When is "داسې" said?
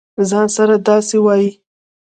0.87-1.17